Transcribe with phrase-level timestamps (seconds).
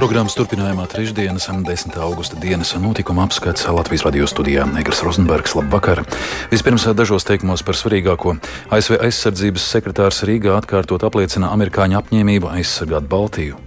[0.00, 1.92] Programmas turpinājumā trešdienas, 10.
[2.00, 5.52] augusta dienas notikuma apskats Latvijas radio studijā Negras Rozenbergs.
[5.58, 6.00] Labvakar!
[6.48, 8.38] Vispirms dažos teikumos par svarīgāko.
[8.72, 13.60] ASV aizsardzības sekretārs Rīgā atkārtot apliecina amerikāņu apņēmību aizsargāt Baltiju.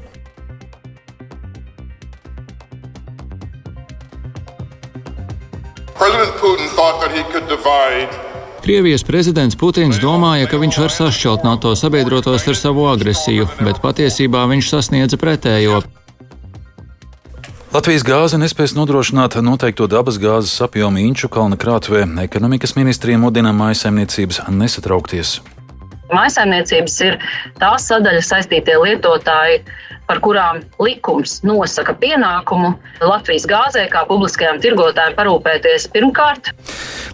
[5.94, 8.10] President Putin thought that he could divide
[8.66, 14.48] Krievijas prezidents Putins domāja, ka viņš var sašķelt NATO sabiedrotos ar savu agresiju, bet patiesībā
[14.50, 15.84] viņš sasniedza pretējo.
[17.74, 22.04] Latvijas gāze nespēs nodrošināt noteikto dabas gāzes apjomu Inču kalna krātuvē.
[22.22, 25.40] Ekonomikas ministrija mudina mājasemniecības nesatraukties.
[26.14, 27.18] Mājasemniecības ir
[27.58, 29.64] tās sadaļas saistītie lietotāji,
[30.06, 36.54] par kurām likums nosaka pienākumu Latvijas gāzē, kā publiskajām tirgotājiem, parūpēties pirmkārt.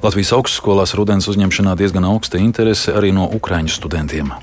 [0.03, 4.35] Latvijas augstskolās rudens uzņemšanā diezgan augsta interese arī no ukraiņu studentiem.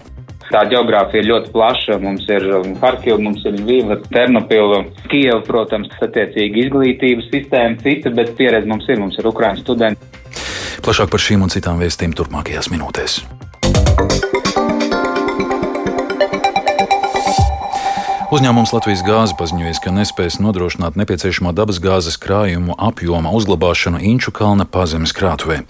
[0.52, 1.98] Tā geogrāfija ir ļoti plaša.
[2.02, 2.46] Mums ir
[2.82, 9.00] Harkiva, mums ir Vīva, Ternopila, Kijava, protams, attiecīgi izglītības sistēma, cita, bet pieredze mums ir,
[9.02, 10.14] mums ir Ukraiņu studenti.
[10.86, 13.20] Plašāk par šīm un citām vēstīm turpmākajās minūtēs.
[18.26, 25.12] Uzņēmums Latvijas gāze paziņoja, ka nespēs nodrošināt nepieciešamo dabasgāzes krājumu apjoma uzglabāšanu Inču kalna pazemes
[25.14, 25.60] krātuvē.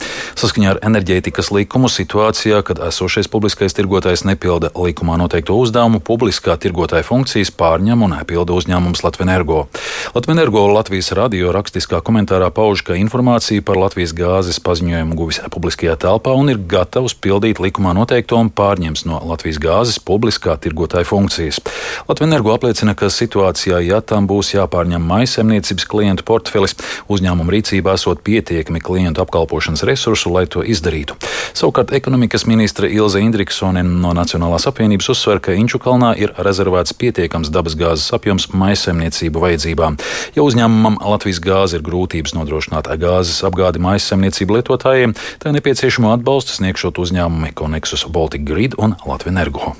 [0.41, 7.05] Saskaņā ar enerģētikas likumu situācijā, kad esošais publiskais tirgotājs nepilda likumā noteikto uzdevumu, publiskā tirgotāja
[7.05, 9.67] funkcijas pārņem un nepilda uzņēmums Latvenergo.
[10.17, 16.33] Latvenergo Latvijas radio rakstiskā komentārā pauž, ka informāciju par Latvijas gāzes paziņojumu guvis publiskajā telpā
[16.33, 21.61] un ir gatavs pildīt likumā noteikto un pārņems no Latvijas gāzes publiskā tirgotāja funkcijas.
[22.09, 26.77] Latvenergo Energo apliecina, ka situācijā, ja tam būs jāpārņem maisaimniecības klientu portfelis,
[27.11, 31.17] uzņēmuma rīcībā esot pietiekami klientu apkalpošanas resursu, lai to izdarītu.
[31.59, 38.15] Savukārt ekonomikas ministre Ilze Indriksone no Nacionālās apvienības uzsver, ka Inčukalnā ir rezervēts pietiekams dabasgāzes
[38.15, 39.99] apjoms maisaimniecību vajadzībām.
[40.39, 47.03] Ja uzņēmumam Latvijas gāze ir grūtības nodrošināt gāzes apgādi maisaimniecību lietotājiem, tai nepieciešamo atbalstu sniegšot
[47.03, 49.75] uzņēmumi Konexus Baltic Grid un Latvijas Energo.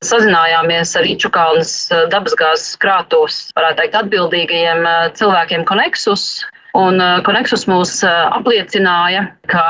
[0.00, 6.22] Sazinājāmies ar Ičukalnas eh, dabasgāzes krātos, varētu teikt, atbildīgajiem eh, cilvēkiem Konexus.
[6.80, 9.64] Un Konexus eh, mūs apliecināja, ka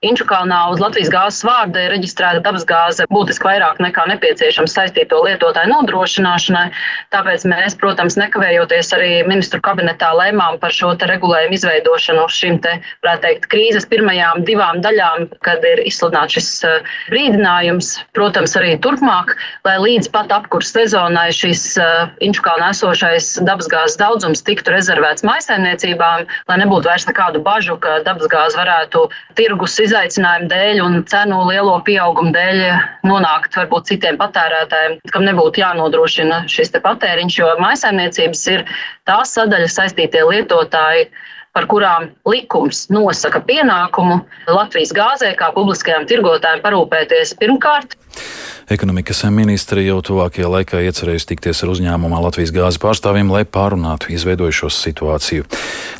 [0.00, 6.70] Inčukalnā uz Latvijas gāzes vārda ir reģistrēta dabasgāze būtiski vairāk nekā nepieciešams saistīto lietotāju nodrošināšanai.
[7.12, 12.24] Tāpēc mēs, protams, nekavējoties arī ministru kabinetā lēmām par šo regulējumu izveidošanu
[12.64, 12.72] te,
[13.04, 17.92] varētu teikt, krīzes pirmajām divām daļām, kad ir izsludināts šis eh, brīdinājums.
[18.16, 19.36] Protams, arī turpmāk,
[19.68, 26.58] lai līdz pat apkurs sezonai šis eh, Inčukalnā esošais dabasgāzes daudzums tiktu rezervēts maisaimniecībām, lai
[26.64, 29.04] nebūtu vairs nekādu bažu, ka dabasgāze varētu
[29.36, 32.60] tirgus izveidoties izaicinājumu dēļ un cenu lielo pieaugumu dēļ
[33.08, 38.64] nonākt varbūt citiem patērētājiem, kam nebūtu jānodrošina šis patēriņš, jo maisaimniecības ir
[39.10, 41.10] tās sadaļas saistītie lietotāji
[41.56, 47.96] par kurām likums nosaka pienākumu Latvijas gāzē, kā publiskajām tirgotājiem, parūpēties pirmkārt
[48.70, 54.76] Ekonomikas ministre jau tuvākajā laikā iecerējusi tikties ar uzņēmumā Latvijas gāzes pārstāvjiem, lai pārunātu izveidojušos
[54.84, 55.42] situāciju.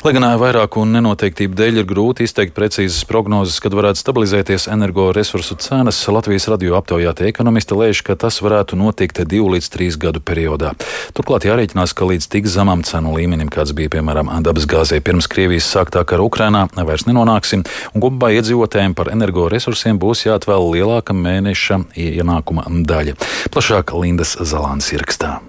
[0.05, 5.99] Lai gan vairāku nenoteiktību dēļ ir grūti izteikt precīzas prognozes, kad varētu stabilizēties energoresursu cenas,
[6.07, 10.71] Latvijas radio aptaujātie ekonomisti lēš, ka tas varētu notikt divu līdz trīs gadu periodā.
[11.11, 16.05] Turklāt jārēķinās, ka līdz tik zemam cenu līmenim, kāds bija piemēram dabasgāzē pirms Krievijas sāktā
[16.07, 23.17] kara Ukrainā, vairs nenonāksim, un kopumā iedzīvotājiem par energoresursiem būs jāatvēl lielāka mēneša ienākuma daļa.
[23.53, 25.39] Plašāk Lindas Zalāns ierakstā.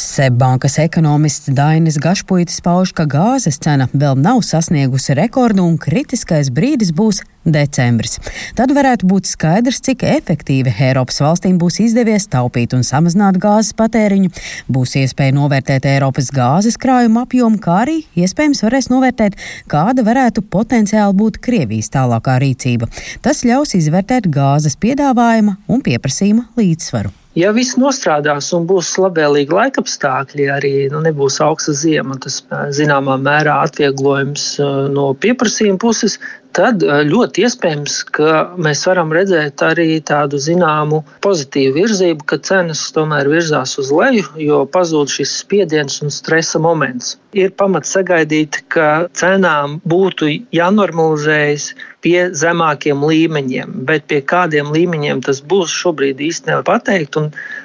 [0.00, 6.94] Seibankas ekonomists Dainis Gašpuitis pauž, ka gāzes cena vēl nav sasniegusi rekordu un kritiskais brīdis
[6.96, 8.16] būs decembris.
[8.56, 14.32] Tad varētu būt skaidrs, cik efektīvi Eiropas valstīm būs izdevies taupīt un samazināt gāzes patēriņu,
[14.72, 19.36] būs iespēja novērtēt Eiropas gāzes krājuma apjomu, kā arī iespējams varēs novērtēt,
[19.68, 22.88] kāda varētu potenciāli būt Krievijas tālākā rīcība.
[23.20, 27.19] Tas ļaus izvērtēt gāzes piedāvājuma un pieprasījuma līdzsvaru.
[27.38, 32.40] Ja viss nostrādās un būs labvēlīgi laikapstākļi, arī nu, nebūs augsta ziema, tas
[32.74, 34.56] zināmā mērā atvieglojums
[34.90, 36.18] no pieprasījuma puses,
[36.60, 43.30] tad ļoti iespējams, ka mēs varam redzēt arī tādu zināmu pozitīvu virzību, ka cenas tomēr
[43.32, 47.16] virzās uz leju, jo pazūd šis spiediens un stresa moments.
[47.36, 51.70] Ir pamats sagaidīt, ka cenām būtu jānormalizējas
[52.04, 57.18] pie zemākiem līmeņiem, bet pie kādiem līmeņiem tas būs šobrīd īsti nevar pateikt.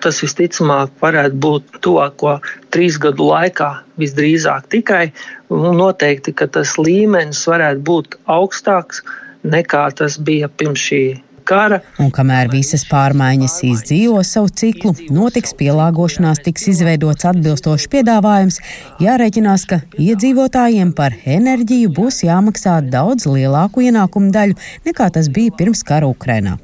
[0.03, 2.38] Tas visticamāk varētu būt tuvāko
[2.75, 5.06] trīs gadu laikā visdrīzāk tikai.
[5.50, 9.03] Noteikti, ka tas līmenis varētu būt augstāks
[9.45, 11.03] nekā tas bija pirms šī
[11.45, 11.80] kara.
[12.01, 18.59] Un kamēr visas pārmaiņas izdzīvo savu ciklu, notiks pielāgošanās, tiks izveidots atbilstošs piedāvājums,
[19.03, 24.57] jārēķinās, ka iedzīvotājiem par enerģiju būs jāmaksā daudz lielāku ienākumu daļu
[24.88, 26.57] nekā tas bija pirms kara Ukrainā.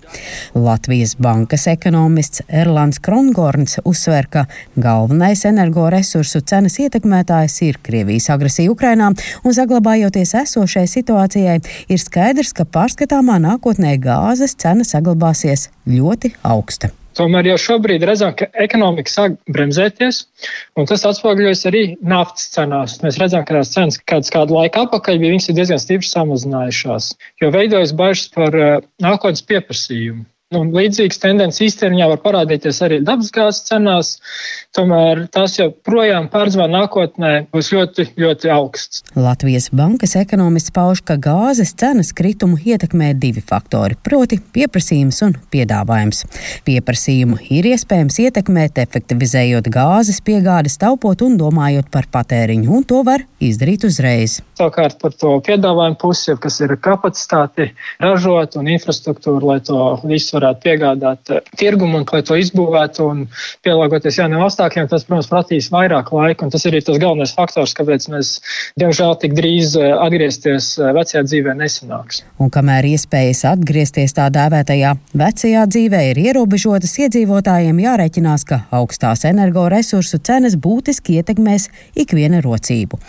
[0.58, 4.46] Latvijas bankas ekonomists Erlands Krongorns uzsver, ka
[4.76, 9.12] galvenais energoresursu cenas ietekmētājs ir Krievijas agresija Ukrainā,
[9.46, 11.60] un saglabājoties esošai situācijai,
[11.92, 16.92] ir skaidrs, ka pārskatāmā nākotnē gāzes cena saglabāsies ļoti augsta.
[17.18, 20.22] Tomēr jau šobrīd redzam, ka ekonomika sāk bremzēties,
[20.80, 22.96] un tas atspoguļojas arī naftas cenās.
[23.04, 27.12] Mēs redzam, ka tās cenas kāds kādu laiku atpakaļ bija diezgan stipri samazinājušās,
[27.44, 30.24] jo veidojas bažas par uh, nākotnes pieprasījumu.
[30.52, 34.08] Un līdzīgas tendences īstermiņā var parādīties arī dabasgāzes cenās,
[34.76, 39.00] tomēr tās jau projām pārdzimā nākotnē būs ļoti, ļoti augsts.
[39.16, 46.26] Latvijas bankas ekonomists pauž, ka gāzes cenas kritumu ietekmē divi faktori, proti pieprasījums un piedāvājums.
[46.68, 53.24] Pieprasījumu ir iespējams ietekmēt, efektivizējot gāzes piegādes, taupot un domājot par patēriņu, un to var
[53.40, 54.42] izdarīt uzreiz.
[54.60, 57.72] Savukārt par to piedāvājumu pusi, kas ir kapacitāti
[58.04, 63.24] ražot un infrastruktūru, lai to visu varētu piegādāt eh, tirgumu un lai to izbūvētu un
[63.66, 66.50] pielāgoties jauniem apstākļiem, tas, protams, prasīs vairāk laika.
[66.52, 68.34] Tas arī tas galvenais faktors, kāpēc mēs,
[68.82, 72.24] diemžēl, tik drīz eh, atgriezties eh, vecajā dzīvē nesanāks.
[72.42, 80.22] Un kamēr iespējas atgriezties tā dēvētajā vecajā dzīvē ir ierobežotas, iedzīvotājiem jārēķinās, ka augstās energoresursu
[80.26, 83.00] cenas būtiski ietekmēs ikviena rocību.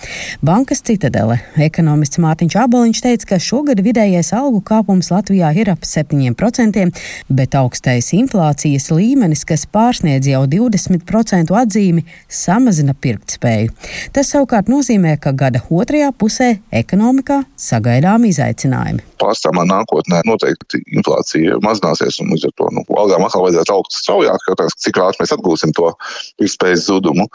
[0.44, 6.86] Bankas citadele ekonomists Mārtiņš Aboliņš teica, ka šogad vidējais algu kāpums Latvijā ir ap 7%,
[7.28, 13.72] bet augstais inflācijas līmenis, kas pārsniedz jau 20% atzīmi, samazina pirktspēju.
[14.14, 16.50] Tas savukārt nozīmē, ka gada otrajā pusē
[16.82, 19.04] ekonomikā sagaidām izaicinājumi.
[19.22, 24.48] Pārstāvā nākotnē noteikti inflācija mazināsies, un līdz ar to nu, algām atkal vajadzētu augt straujāk,
[24.50, 25.92] jautājums, cik ātri mēs atgūsim to
[26.40, 27.28] pirktspējas zudumu.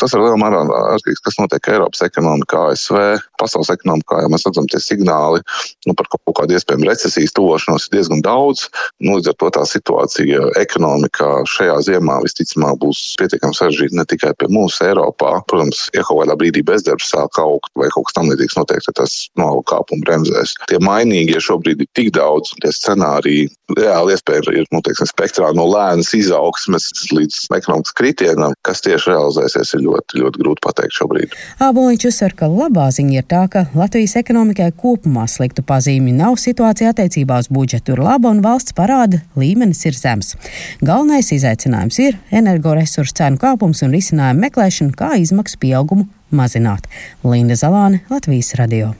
[0.00, 0.62] Tas ir lielā mērā
[0.96, 3.00] atkarīgs, kas notiek Eiropas ekonomikā, ASV,
[3.40, 5.40] pasaules ekonomikā, ja mēs redzam tie signāli
[5.86, 8.66] nu, par kaut kādu iespējamu recesijas tuvošanos ir diezgan daudz.
[9.00, 14.32] Nu, līdz ar to tā situācija ekonomikā šajā ziemā visticamāk būs pietiekami sarežģīta ne tikai
[14.38, 15.38] pie mums Eiropā.
[15.50, 18.98] Protams, ja kaut kādā brīdī bezdarbs sāk augt vai kaut kas tam līdzīgs notiek, tad
[19.02, 20.54] tas no nu, kāpuma bremzēs.
[20.70, 23.48] Tie mainīgie šobrīd ir tik daudz, un tie scenāriji
[23.78, 29.74] reāli iespēja ir nu, teiksim, spektrā no lēnas izaugsmes līdz ekonomikas kritienam, kas tieši realizēsies,
[29.76, 31.36] ir ļoti, ļoti grūti pateikt šobrīd.
[31.62, 36.94] Āboliņš uzsver, ka labā ziņa ir tā, ka Latvijas ekonomikai kopumā sliktu pazīmi nav situācija
[36.94, 40.34] attiecībā uz budžetu ir laba un valsts parāda līmenis ir zems.
[40.80, 46.90] Galvenais izaicinājums ir energoresursu cenu kāpums un risinājumu meklēšana, kā izmaksu pieaugumu mazināt.
[47.26, 48.94] Linda Zalāne, Latvijas radio.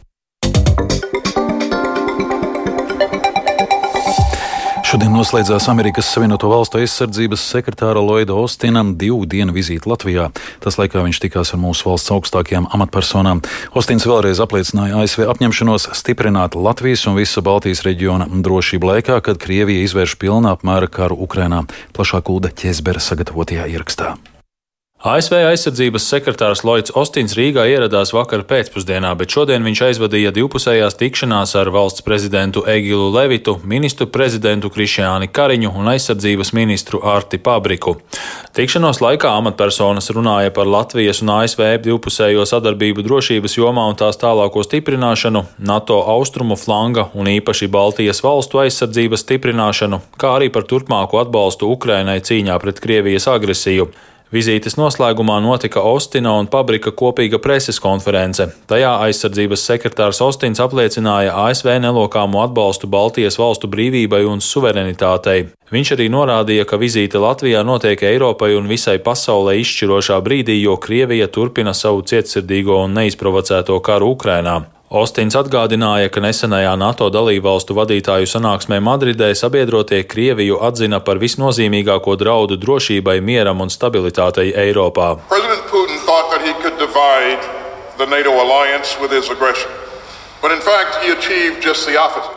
[4.91, 10.25] Šodien noslēdzās Amerikas Savienoto Valstu aizsardzības sekretāra Lloyda Ostinam divu dienu vizīte Latvijā.
[10.59, 13.45] Tas laikā viņš tikās ar mūsu valsts augstākajām amatpersonām.
[13.79, 19.87] Ostins vēlreiz apliecināja ASV apņemšanos stiprināt Latvijas un visa Baltijas reģiona drošību laikā, kad Krievija
[19.87, 21.63] izvērš pilnā apmēra karu Ukrainā.
[21.95, 24.17] Plašāk Kulda Ķezbera sagatavotajā ierakstā.
[25.01, 31.55] ASV aizsardzības sekretārs Lloyds Ostins Rīgā ieradās vakar pēcpusdienā, bet šodien viņš aizvadīja divpusējās tikšanās
[31.57, 37.95] ar valsts prezidentu Egilu Levitu, ministru prezidentu Krišjāni Kariņu un aizsardzības ministru Arti Pabriku.
[38.53, 44.67] Tikšanos laikā amatpersonas runāja par Latvijas un ASV divpusējo sadarbību drošības jomā un tās tālāko
[44.69, 51.73] stiprināšanu, NATO austrumu flanga un īpaši Baltijas valstu aizsardzības stiprināšanu, kā arī par turpmāku atbalstu
[51.73, 53.89] Ukrainai cīņā pret Krievijas agresiju.
[54.31, 58.45] Vizītes noslēgumā notika Ostina un Pabrika kopīga preses konference.
[58.71, 65.49] Tajā aizsardzības sekretārs Ostins apliecināja ASV nelokāmu atbalstu Baltijas valstu brīvībai un suverenitātei.
[65.75, 71.27] Viņš arī norādīja, ka vizīte Latvijā notiek Eiropai un visai pasaulē izšķirošā brīdī, jo Krievija
[71.27, 74.61] turpina savu cietsirdīgo un neizprovocēto karu Ukrainā.
[74.91, 82.57] Ostins atgādināja, ka nesenajā NATO dalībvalstu vadītāju sanāksmē Madridē sabiedrotie Krieviju atzina par visnozīmīgāko draudu
[82.59, 85.13] drošībai, mieram un stabilitātei Eiropā.
[85.31, 87.39] President Putin thought that he could divide
[88.03, 89.71] the NATO alliance with his aggression.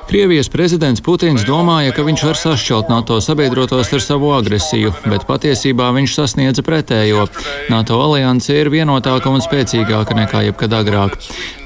[0.09, 5.87] Krievijas prezidents Putins domāja, ka viņš var sašķelt NATO sabiedrotos ar savu agresiju, bet patiesībā
[5.95, 7.29] viņš sasniedza pretējo.
[7.71, 11.15] NATO alianse ir vienotāka un spēcīgāka nekā jebkad agrāk.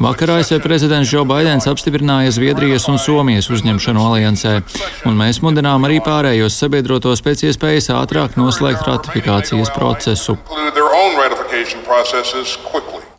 [0.04, 4.60] Vakar ASV prezidents Joe Baidens apstiprināja Zviedrijas un Somijas uzņemšanu aliansē,
[5.10, 10.38] un mēs mudinām arī pārējos sabiedrotos pēc iespējas ātrāk noslēgt ratifikācijas procesu.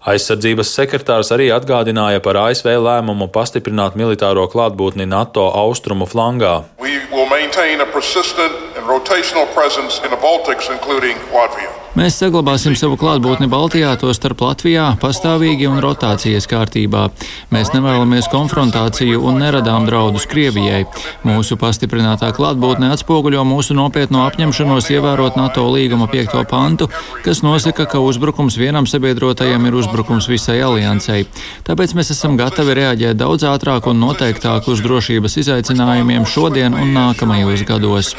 [0.06, 6.52] Aizsardzības sekretārs arī atgādināja par ASV lēmumu pastiprināt militāro klātbūtni NATO austrumu flangā.
[6.78, 11.74] We will maintain a persistent and rotational presence in the Baltics, including Latvia.
[11.96, 17.06] Mēs saglabāsim savu klātbūtni Baltijā, to starp Latvijā, pastāvīgi un rotācijas kārtībā.
[17.54, 20.82] Mēs nevēlamies konfrontāciju un neradām draudus Krievijai.
[21.24, 26.36] Mūsu pastiprinātā klātbūtne atspoguļo mūsu nopietno apņemšanos ievērot NATO līguma 5.
[26.50, 26.90] pantu,
[27.24, 31.24] kas nosaka, ka uzbrukums vienam sabiedrotajam ir uzbrukums visai aliansei.
[31.64, 37.64] Tāpēc mēs esam gatavi reaģēt daudz ātrāk un noteiktāk uz drošības izaicinājumiem šodien un nākamajos
[37.68, 38.12] gados.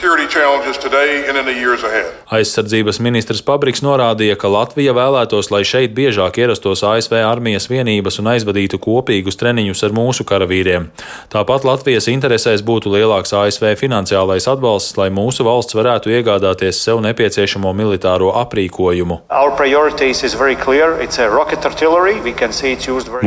[2.30, 8.16] Aizsardzības ministrs Pabriks Pabriks norādīja, ka Latvija vēlētos, lai šeit biežāk ierastos ASV armijas vienības
[8.18, 10.88] un aizvadītu kopīgus treniņus ar mūsu karavīriem.
[11.30, 17.70] Tāpat Latvijas interesēs būtu lielāks ASV finansiālais atbalsts, lai mūsu valsts varētu iegādāties sev nepieciešamo
[17.78, 19.20] militāro aprīkojumu.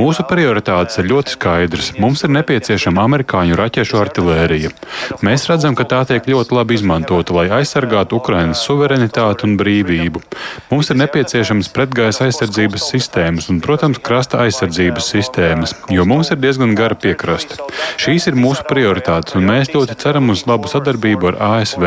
[0.02, 1.92] Mūsu prioritātes ir ļoti skaidras.
[2.02, 4.74] Mums ir nepieciešama amerikāņu raķešu artilērija.
[5.22, 10.21] Mēs redzam, ka tā tiek ļoti labi izmantota, lai aizsargātu Ukrainas suverenitāti un brīvību.
[10.70, 16.74] Mums ir nepieciešamas pretgaisa aizsardzības sistēmas un, protams, krasta aizsardzības sistēmas, jo mums ir diezgan
[16.78, 17.58] gara piekraste.
[18.00, 21.84] Šīs ir mūsu prioritātes, un mēs ļoti ceram uz labu sadarbību ar ASV.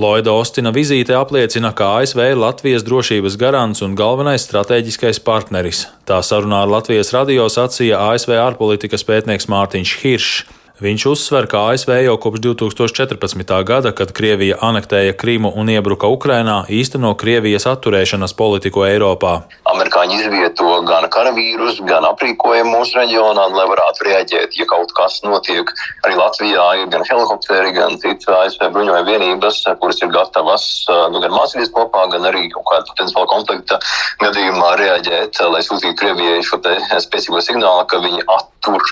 [0.00, 5.86] Loida Ostina vizīte apliecina, ka ASV ir Latvijas drošības garants un galvenais strateģiskais partneris.
[6.08, 10.44] Tā sarunā ar Latvijas radio sacīja ASV ārpolitikas pētnieks Mārtiņš Hiršs.
[10.82, 13.52] Viņš uzsver, ka ASV jau kopš 2014.
[13.62, 19.36] gada, kad Krievija anektēja Krimu un iebruka Ukrainā, īsteno Krievijas atturēšanas politiku Eiropā.
[19.70, 25.70] Amerikāņi izvieto gan karavīrus, gan aprīkojumu mūsu reģionā, lai varētu reaģēt, ja kaut kas notiek.
[26.08, 31.36] Arī Latvijā ir gan helikopteri, gan citas ASV bruņojuma vienības, kuras ir gatavas nu, gan
[31.38, 33.78] mācīties kopā, gan arī kaut kāda potenciāla konflikta
[34.26, 36.58] gadījumā reaģēt, lai sūtītu Krievijai šo
[37.06, 38.26] spēcīgo signālu, ka viņi
[38.64, 38.82] attur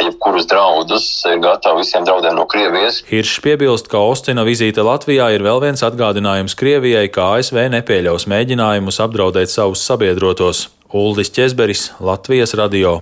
[0.00, 3.02] jebkurus draudus, ir gatavi visiem draudiem no Krievijas.
[3.10, 9.00] Hiršs piebilst, ka Ostina vizīte Latvijā ir vēl viens atgādinājums Krievijai, ka ASV nepieļaus mēģinājumus
[9.04, 10.68] apdraudēt savus sabiedrotos.
[10.92, 13.00] Uldis Česberis, Latvijas radio.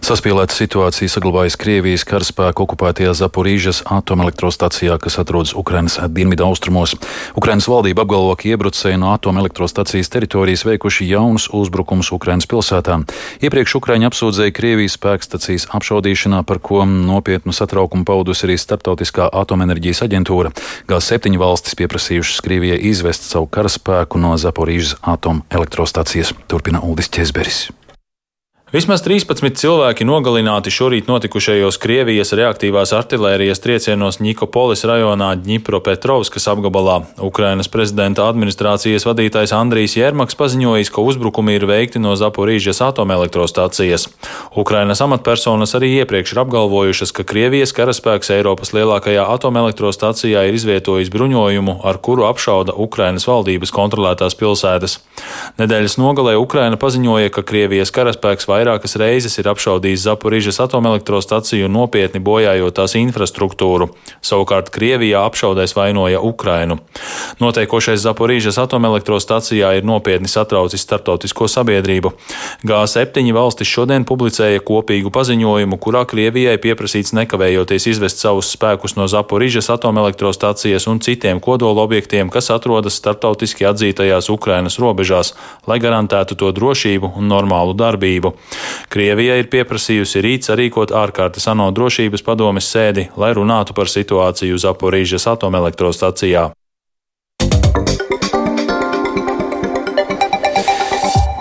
[0.00, 6.94] Saspīlēta situācija saglabājas Krievijas karaspēku okupētajā Zaporīžas atomelektrostacijā, kas atrodas Ukrainas dienvidu austrumos.
[7.36, 13.04] Ukrainas valdība apgalvo, ka iebrucēji no atomelektrostacijas teritorijas veikuši jaunus uzbrukumus Ukrainas pilsētām.
[13.44, 20.54] Iepriekš Ukraiņa apsūdzēja Krievijas spēkstacijas apšaudīšanā, par ko nopietnu satraukumu paudusi arī Startautiskā atomenerģijas aģentūra.
[20.88, 26.32] G7 valstis pieprasījušas Krievijai izvest savu karaspēku no Zaporīžas atomelektrostacijas.
[26.48, 27.19] Turpina Uldis Česberis.
[27.20, 27.70] Kezberis.
[28.70, 37.00] Vismaz 13 cilvēki nogalināti šorīt notikušajos Krievijas reaktīvās artilērijas triecienos Nikopolis rajonā Dņipropetrovskas apgabalā.
[37.18, 44.06] Ukrainas prezidenta administrācijas vadītājs Andrijs Jermaks paziņojis, ka uzbrukumi ir veikti no Zaporīžas atomelektrostācijas.
[44.54, 51.80] Ukrainas amatpersonas arī iepriekš ir apgalvojušas, ka Krievijas karaspēks Eiropas lielākajā atomelektrostācijā ir izvietojis bruņojumu,
[51.82, 55.00] ar kuru apšauda Ukrainas valdības kontrolētās pilsētas.
[55.58, 61.76] Nedēļas nogalē Ukraina paziņoja, ka Krievijas karaspēks vai vairākas reizes ir apšaudījis Zaporižas atomelektrostaciju un
[61.78, 63.90] nopietni bojājot tās infrastruktūru.
[64.24, 66.78] Savukārt Krievijā apšaudēs vainoja Ukrainu.
[67.40, 72.12] Notiekošais Zaporižas atomelektrostacijā ir nopietni satraucis starptautisko sabiedrību.
[72.66, 79.70] G7 valstis šodien publicēja kopīgu paziņojumu, kurā Krievijai pieprasīts nekavējoties izvest savus spēkus no Zaporižas
[79.72, 85.34] atomelektrostacijas un citiem kodolobjektiem, kas atrodas starptautiski atzītajās Ukrainas robežās,
[85.70, 88.34] lai garantētu to drošību un normālu darbību.
[88.90, 95.28] Krievija ir pieprasījusi rīt sarīkot ārkārtas ANO drošības padomes sēdi, lai runātu par situāciju Zaporīžas
[95.34, 96.50] atomelektrostacijā.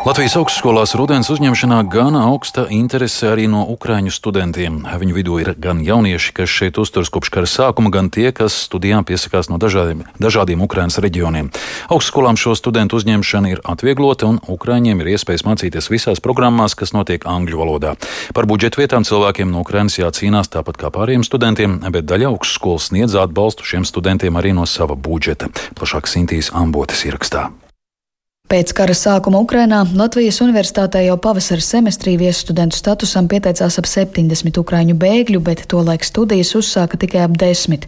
[0.10, 4.80] Latvijas augstskolās rudens uzņemšanā gana augsta interese arī no ukraiņu studentiem.
[4.98, 9.06] Viņu vidū ir gan jaunieši, kas šeit uzturas kopš kara sākuma, gan tie, kas studijām
[9.06, 11.52] piesakās no dažādiem, dažādiem Ukrainas reģioniem.
[11.94, 17.30] Augstskolām šo studentu uzņemšana ir atvieglota, un Ukraiņiem ir iespējas mācīties visās programmās, kas notiek
[17.30, 17.94] angļu valodā.
[18.34, 23.14] Par budžetu vietām cilvēkiem no Ukrainas jācīnās tāpat kā pārējiem studentiem, bet daļa augstskolas sniedz
[23.14, 25.54] atbalstu šiem studentiem arī no sava budžeta.
[25.78, 27.52] Plašāk Sintīs Ambotes ierakstā.
[28.50, 34.96] Pēc kara sākuma Ukrainā Latvijas universitātē jau pavasara semestrī viestudentu statusam pieteicās ap 70 ukraiņu
[34.98, 37.86] bēgļu, bet tolaik studijas uzsāka tikai ap 10.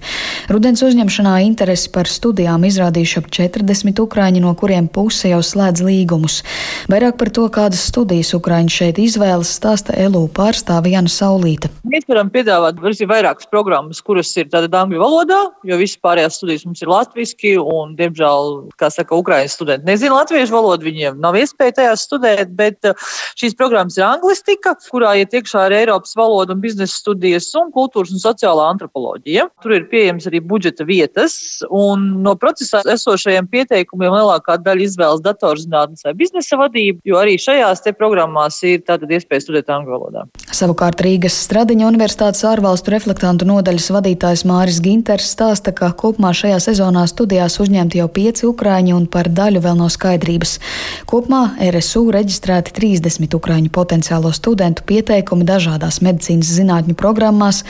[0.54, 6.44] Rudens uzņemšanā interesi par studijām izrādījuši ap 40 ukrāņi, no kuriem puse jau slēdz līgumus.
[6.94, 11.74] Vairāk par to, kādas studijas ukrāņi šeit izvēlas, stāsta ELU pārstāve Jana Saulīta.
[11.90, 16.86] Mēs varam piedāvāt vairākas programmas, kuras ir tātad angļu valodā, jo visas pārējās studijas mums
[16.86, 22.06] ir latviski, un, diemžēl, kā saka, ukrāņu studenti nezina latviešu valodu, viņiem nav iespēja tajās
[22.08, 26.94] studēt, bet uh, šīs programmas ir anglistika, kurā iet iekšā ir Eiropas valoda un biznesa
[26.94, 29.48] studijas un kultūras un sociālā antropoloģija.
[29.64, 31.36] Tur ir pieejams arī budžeta vietas,
[31.70, 37.84] un no procesā esošajiem pieteikumiem lielākā daļa izvēlas datorzinātnes vai biznesa vadību, jo arī šajās
[37.86, 40.26] te programmās ir tātad iespēja studēt angļu valodā.
[40.52, 47.06] Savukārt Rīgas Stradiņa Universitātes ārvalstu reflektantu nodaļas vadītājs Māris Ginters stāsta, ka kopumā šajā sezonā
[47.10, 50.41] studijās uzņemti jau pieci ukrāņi un par daļu vēl nav skaidrības.
[51.10, 57.64] Kopumā RSU reģistrēti 30 ukrāņu potenciālo studentu pieteikumi dažādās medicīnas zinātņu programmās,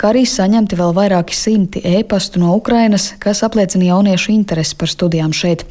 [0.00, 5.32] kā arī saņemti vēl vairāki simti e-pastu no Ukrainas, kas apliecina jauniešu interesi par studijām
[5.36, 5.64] šeit.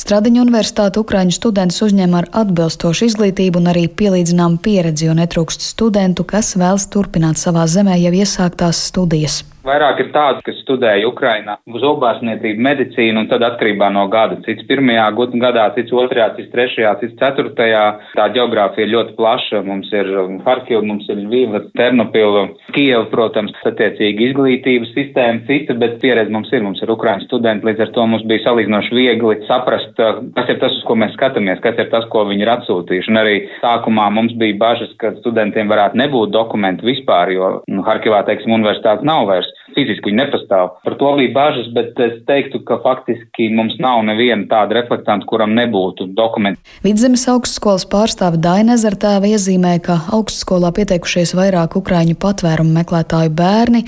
[0.00, 6.26] Stradiņa universitāte Ukraiņu studentus uzņem ar atbilstošu izglītību un arī pielīdzināmu pieredzi, jo netrūkst studentu,
[6.26, 9.42] kas vēlas turpināt savā zemē jau iesāktās studijas.
[9.60, 14.38] Vairāk ir tādu, kas studēja Ukrainā zobārstniecību, medicīnu, un tad atkarībā no gada.
[14.46, 15.10] Cits pirmajā
[15.42, 17.82] gadā, cits otrajā, cits trešajā, cits ceturtajā.
[18.16, 19.60] Tā geogrāfija ir ļoti plaša.
[19.66, 20.08] Mums ir
[20.46, 26.64] Harkiva, mums ir Vīva, Ternopila, Kieva, protams, attiecīgi izglītības sistēma cita, bet pieredze mums ir.
[26.64, 29.92] Mums ir Ukraiņu studenti, līdz ar to mums bija salīdzinoši viegli saprast,
[30.38, 33.12] kas ir tas, uz ko mēs skatāmies, kas ir tas, ko viņi ir atsūtījuši.
[33.12, 38.24] Un arī sākumā mums bija bažas, ka studentiem varētu nebūt dokumenti vispār, jo nu, Harkivā,
[38.28, 40.74] teiksim, universitāte nav vairs fiziski viņi nepastāv.
[40.84, 45.54] Par to bija bažas, bet es teiktu, ka faktiski mums nav neviena tāda reflektanta, kuram
[45.56, 46.60] nebūtu dokumenti.
[46.84, 53.84] Vidzemes augstskolas pārstāve Daina Ezertēva iezīmē, ka augstskolā pieteikušies vairāk ukraiņu patvērumu meklētāju bērni,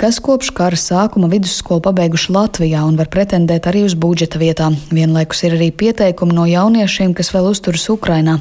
[0.00, 4.76] kas kopš kara sākuma vidusskolu pabeiguši Latvijā un var pretendēt arī uz budžeta vietām.
[4.92, 8.38] Vienlaikus ir arī pieteikumi no jauniešiem, kas vēl uzturas Ukrainā.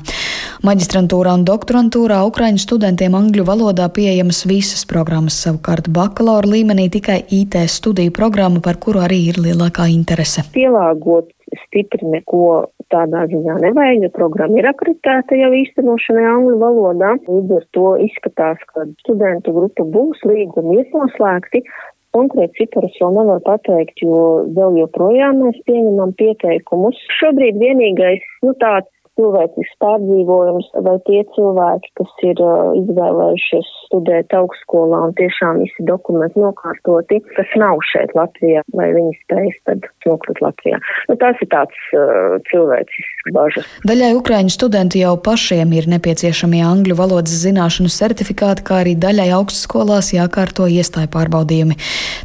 [0.66, 7.56] Maģistrantūrā un doktorantūrā ukraiņu studentiem angļu valodā pieejamas visas programmas, savukārt bakalaura līmenī tikai IT
[7.68, 10.44] studiju programma, par kuru arī ir lielākā interese.
[10.54, 11.30] Pielāgot
[11.66, 17.16] stipri neko tādā ziņā nevajag, jo programma ir akreditēta jau īstenošanai angļu valodā.
[17.28, 21.64] Līdz ar to izskatās, ka studentu grupa būs, līgumi ir noslēgti.
[22.12, 27.00] Konkrēti ciparus vēl nevar pateikt, jo vēl joprojām mēs pieņemam pieteikumus.
[27.22, 35.02] Šobrīd vienīgais, nu tāds cilvēcisks pārdzīvojums, vai tie cilvēki, kas ir uh, izvēlējušies studēt augstskolā
[35.08, 40.80] un tiešām visi dokumenti nokārtoti, kas nav šeit Latvijā, vai viņi spējas tad nokļūt Latvijā.
[41.10, 43.68] Nu, tas ir tāds uh, cilvēcisks bažas.
[43.88, 50.14] Daļai ukraiņu studenti jau pašiem ir nepieciešamie angļu valodas zināšanu certifikāti, kā arī daļai augstskolās
[50.16, 51.78] jākārto iestāju pārbaudījumi.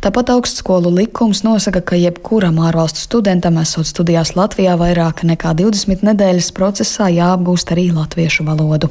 [0.07, 6.53] Tāpat augstskolu likums nosaka, ka jebkuram ārvalstu studentam esot studijās Latvijā vairāk nekā 20 nedēļas
[6.55, 8.91] procesā procesā jāapgūst arī latviešu valodu.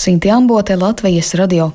[0.00, 1.72] Sinti Ambote, Latvijas radio.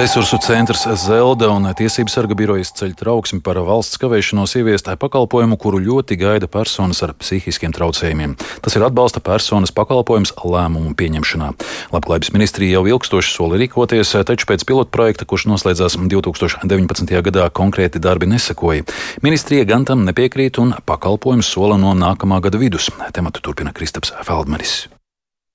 [0.00, 5.76] Resursu centrs Zelda un Tiesības sarga birojas ceļ trauksmi par valsts kavēšanos ieviestāju pakalpojumu, kuru
[5.84, 8.32] ļoti gaida personas ar psihiskiem traucējumiem.
[8.64, 11.50] Tas ir atbalsta personas pakalpojums lēmumu pieņemšanā.
[11.92, 17.12] Labklājības ministrija jau ilgstoši soli rīkoties, taču pēc pilotprojekta, kurš noslēdzās 2019.
[17.26, 18.86] gadā, konkrēti darbi nesakoja.
[19.20, 22.88] Ministrija gan tam nepiekrīt un pakalpojumu sola no nākamā gada vidus.
[23.12, 24.86] Tematu turpina Kristaps Feldmanis.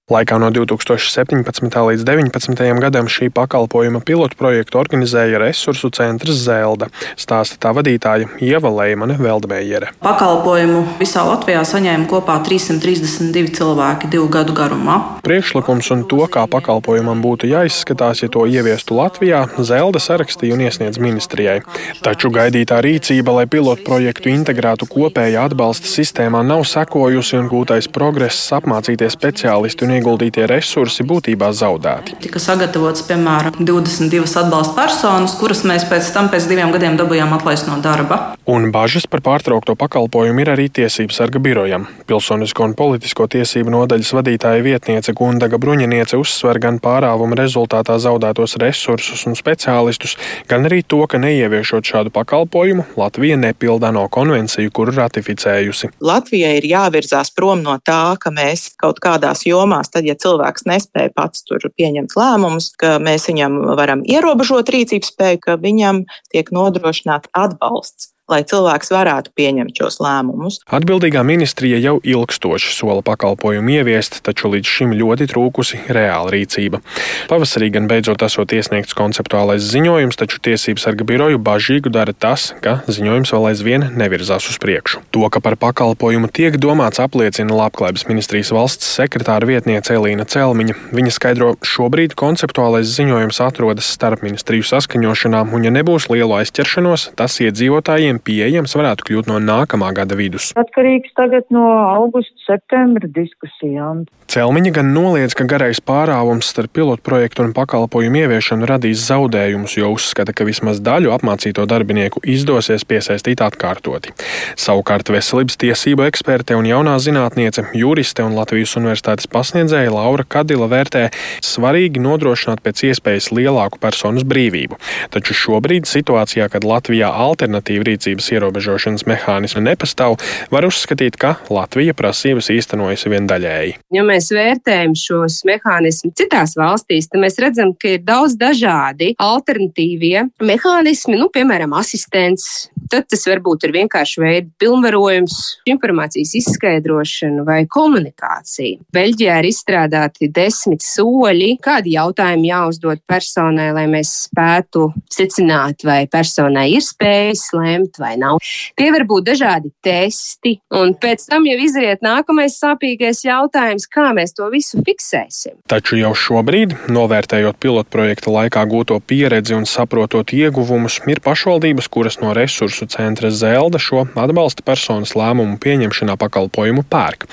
[0.06, 1.42] Laikā no 2017.
[1.66, 2.60] līdz 2019.
[2.78, 9.90] gadam šī pakalpojuma pilotu projektu organizēja Resursu centrs Zelda, stāsta tā vadītāja Ieva Leimane Veldmējere.
[10.06, 15.00] Pakalpojumu visā Latvijā saņēma kopā 332 cilvēki divu gadu garumā.
[15.26, 21.02] Priekšlikums un to, kā pakalpojumam būtu jāizskatās, ja to ieviestu Latvijā, Zelda sarakstīja un iesniedz
[21.02, 21.64] ministrijai.
[22.06, 28.54] Taču gaidītā rīcība, lai pilotu projektu integrētu kopējā atbalsta sistēmā, nav sekojusi un gūtais progress
[28.54, 32.18] apmācīties speciālisti un ieguldītie resursi būtībā zaudēti.
[32.26, 37.70] Tika sagatavots, piemēram, 22 atbalsta personas, kuras mēs pēc tam pēc diviem gadiem dabūjām atlaist
[37.70, 38.36] no darba.
[38.46, 41.88] Un bažas par pārtraukto pakalpojumu ir arī tiesības sarga birojam.
[42.06, 49.26] Pilsonisko un politisko tiesību nodaļas vadītāja vietniece Gundaga Bruņiniece uzsver gan pārāvuma rezultātā zaudētos resursus
[49.26, 50.14] un speciālistus,
[50.50, 55.92] gan arī to, ka neieviešot šādu pakalpojumu, Latvija nepildā no konvenciju, kuru ratificējusi.
[56.06, 60.66] Latvijai ir jāvirzās prom no tā, ka mēs kaut kādās jomās gadījumās, tad, ja cilvēks
[60.66, 66.52] nespēja pats tur pieņemt lēmumus, ka mēs viņam varam ierobežot rīcības spēju, ka viņam tiek
[66.52, 70.60] nodrošināts atbalsts lai cilvēks varētu pieņemt šos lēmumus.
[70.74, 76.82] Atbildīgā ministrija jau ilgstoši sola pakalpojumu ieviest, taču līdz šim ļoti trūkusi reāla rīcība.
[77.30, 82.80] Pavasarī gan beidzot esot iesniegts konceptuālais ziņojums, taču tiesību sarga biroju bažīgu dara tas, ka
[82.90, 85.04] ziņojums vēl aizvien nevirzās uz priekšu.
[85.14, 90.78] To, ka par pakalpojumu tiek domāts, apliecina Labklājības ministrijas valsts sekretāra vietniece Elīna Celmiņa.
[90.96, 97.38] Viņa skaidro, šobrīd konceptuālais ziņojums atrodas starp ministriju saskaņošanā, un ja nebūs lielu aizķeršanos, tas
[97.46, 100.52] iedzīvotājiem pieejams varētu kļūt no nākamā gada vidus.
[100.60, 104.06] Atkarīgs tagad no augusta, septembra diskusijām.
[104.26, 110.34] Celmiņa gan noliedz, ka garais pārāvums starp pilotprojektu un pakalpojumu ieviešanu radīs zaudējumus, jo uzskata,
[110.34, 114.16] ka vismaz daļu apmācīto darbinieku izdosies piesaistīt atkārtoti.
[114.60, 121.06] Savukārt veselības tiesību eksperte un jaunā zinātniece, juriste un Latvijas universitātes pasniedzēja Laura Kadila vērtē
[121.46, 124.82] svarīgi nodrošināt pēc iespējas lielāku personas brīvību.
[125.14, 130.20] Taču šobrīd situācijā, kad Latvijā alternatīva rīcības ierobežošanas mehānismi nepastāv,
[130.54, 133.78] var uzskatīt, ka Latvija prasības īstenojas vien daļēji.
[133.96, 140.28] Ja mēs vērtējam šos mehānismus citās valstīs, tad mēs redzam, ka ir daudz dažādi alternatīvie
[140.46, 142.70] mehānismi, nu, piemēram, asistents.
[142.92, 145.36] Tad tas varbūt ir vienkārši veidi pilnvarojums,
[145.70, 148.84] informācijas izskaidrošana vai komunikācija.
[148.94, 156.68] Beļģijā ir izstrādāti desmit soļi, kādi jautājumi jāuzdod personai, lai mēs spētu secināt, vai personai
[156.76, 158.42] ir spējas lemt vai nav.
[158.78, 164.36] Tie var būt dažādi testi, un pēc tam jau izriet nākamais sāpīgais jautājums, kā mēs
[164.38, 165.58] to visu fiksēsim.
[165.72, 172.36] Taču jau šobrīd, novērtējot pilotprojekta laikā gūto pieredzi un saprotot ieguvumus, ir pašvaldības, kuras no
[172.38, 177.24] resursu centra Zelda šo atbalsta personas lēmumu pieņemšanā pakalpojumu pērk.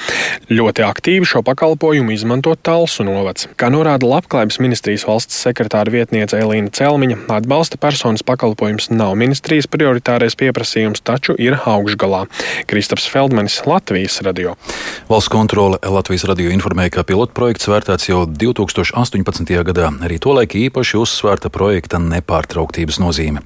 [0.53, 3.49] Ļoti aktīvi šo pakalpojumu izmanto Talsu novads.
[3.59, 10.39] Kā norāda Labklājības ministrijas valsts sekretāra vietniece Elīna Celmiņa, atbalsta personas pakalpojums nav ministrijas prioritārais
[10.39, 12.25] pieprasījums, taču ir augšgalā.
[12.71, 14.55] Kristaps Feldmanis, Latvijas radio.
[15.11, 19.53] Valsts kontrole Latvijas radio informēja, ka pilotprojekts vērtēts jau 2018.
[19.67, 19.91] gadā.
[20.07, 23.43] Arī tolaik īpaši uzsvērta projekta nepārtrauktības nozīme.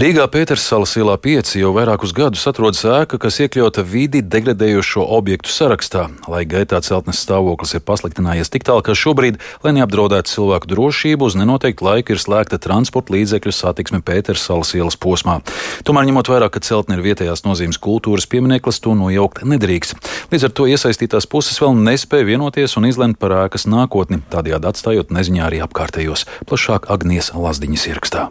[0.00, 6.04] Rīgā Pētersalas ielā 5 jau vairākus gadus atrodas ēka, kas iekļauta vidi degradējošo objektu sarakstā.
[6.30, 11.34] Lai gaitā celtnes stāvoklis ir pasliktinājies tik tālu, ka šobrīd, lai neapdraudētu cilvēku drošību, uz
[11.34, 15.40] nenoteiktu laiku ir slēgta transporta līdzekļu satiksme Pētersalas ielas posmā.
[15.82, 19.98] Tomēr, ņemot vērā, ka celtne ir vietējās nozīmes kultūras piemineklis, to nojaukt nedrīkst.
[20.30, 25.10] Līdz ar to iesaistītās puses vēl nespēja vienoties un izlemt par ēkas nākotni, tādējādi atstājot
[25.18, 26.28] neziņā arī apkārtējos.
[26.46, 28.28] Plašāk Agnijas Lazdiņas ierakstā.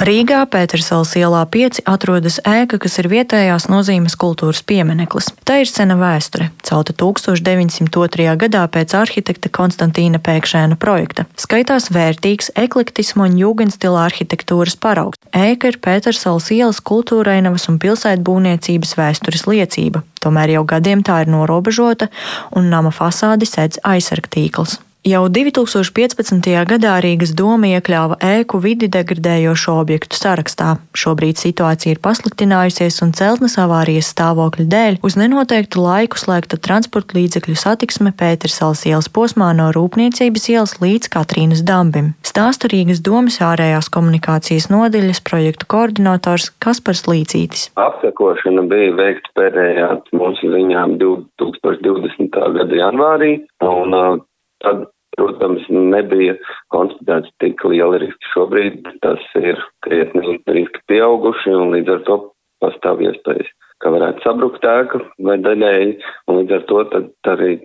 [0.00, 5.28] Rīgā Pētersals ielā 5 atrodas ēka, kas ir vietējās nozīmes kultūras piemineklis.
[5.44, 8.24] Tā ir sena vēsture, celta 1902.
[8.40, 11.26] gadā pēc arhitekta Konstantīna Pēkšēna projekta.
[11.36, 15.20] Skaitās vērtīgs eklektismu un jūgenstila arhitektūras paraugs.
[15.36, 20.00] Ēka ir Pētersals ielas kultūrainavas un pilsētbūvniecības vēstures liecība.
[20.24, 22.08] Tomēr jau gadiem tā ir norobežota
[22.56, 24.80] un nama fasādi sedz aizsargtīkls.
[25.02, 26.46] Jau 2015.
[26.70, 30.76] gadā Rīgas doma iekļāva ēku vidi degradējošo objektu sarakstā.
[30.94, 37.58] Šobrīd situācija ir pasliktinājusies un celtnes avārijas stāvokļa dēļ uz nenoteiktu laiku slēgta transporta līdzekļu
[37.58, 42.14] satiksme Pētersals ielas posmā no Rūpniecības ielas līdz Katrīnas dambim.
[42.22, 47.72] Stāsta Rīgas domas ārējās komunikācijas nodaļas projektu koordinators Kaspars Līcītis.
[47.74, 52.44] Apsekošana bija veikta pēdējā mūsu ziņām 2020.
[52.54, 53.40] gada janvārī.
[53.66, 54.22] Un,
[54.64, 56.36] tad protams, nebija
[56.72, 58.30] konstatēts tik liela riska.
[58.32, 62.18] Šobrīd tas ir krietni riski pieauguši un līdz ar to
[62.62, 63.50] pastāv iespējas,
[63.82, 65.96] ka varētu sabrukt ēka vai daļēji,
[66.30, 67.56] un līdz ar to tad arī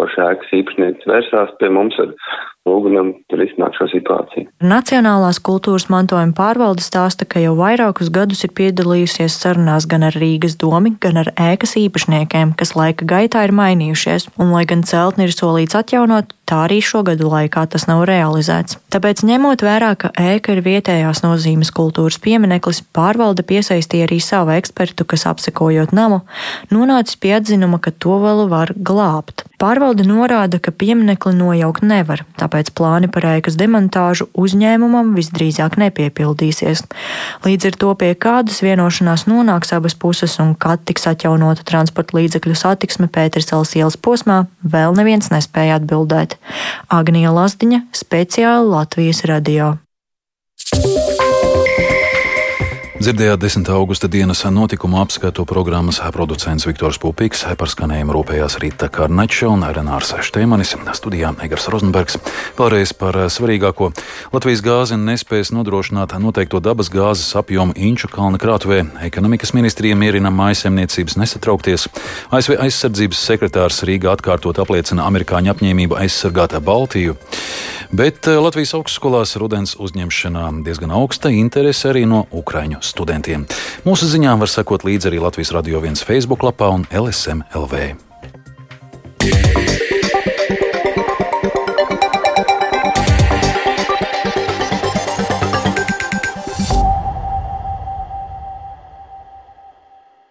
[0.00, 2.12] paša ēkas īpašnieks vērsās pie mums ar
[2.68, 4.46] lūgumam risināt šo situāciju.
[4.62, 10.54] Nacionālās kultūras mantojuma pārvalde stāsta, ka jau vairākus gadus ir piedalījusies sarunās gan ar Rīgas
[10.60, 15.34] domi, gan ar ēkas īpašniekiem, kas laika gaitā ir mainījušies, un lai gan celtni ir
[15.34, 18.78] solīts atjaunot, tā arī šogadu laikā tas nav realizēts.
[18.94, 25.08] Tāpēc, ņemot vērā, ka ēka ir vietējās nozīmes kultūras piemineklis, pārvalde piesaistīja arī savu ekspertu,
[25.08, 26.22] kas apsekojot namu,
[26.70, 29.46] nonācis pie atzinuma, ka to vēl var glābt.
[29.62, 36.82] Pārvalde norāda, ka pieminekli nojaukt nevar, tāpēc plāni par ēkas demontāžu uzņēmumam visdrīzāk nepiepildīsies.
[37.46, 42.58] Līdz ar to pie kādas vienošanās nonāks abas puses un kad tiks atjaunota transporta līdzekļu
[42.58, 46.40] satiksme Pētersels ielas posmā, vēl neviens nespēja atbildēt.
[46.90, 49.76] Agnija Lazdiņa, speciāli Latvijas radio.
[53.02, 53.66] Dzirdējāt 10.
[53.74, 60.12] augusta dienas notikumu apskatu programmas producents Viktors Pupīks, par skanējumu rūpējās Rīta Karnača un Renārs
[60.22, 62.20] Šteimanis, studijā Egars Rozenbergs.
[62.54, 63.88] Pārējais par svarīgāko.
[64.30, 68.84] Latvijas gāze nespēs nodrošināt noteikto dabas gāzes apjomu Inču kalna krātuvē.
[69.08, 71.88] Ekonomikas ministrija mierina mājasemniecības nesatraukties.
[72.30, 77.18] ASV aizsardzības sekretārs Rīgā atkārtot apliecina amerikāņu apņēmību aizsargāt Baltiju.
[77.92, 83.48] Bet Latvijas augstskolās rudens uzņemšanā diezgan augsta interese arī no Ukraiņu studentiem studentiem.
[83.88, 87.84] Mūsu ziņām var sekot līdzi arī Latvijas Radio 1 Facebook lapā un LSM LV.
[89.22, 89.61] Yeah.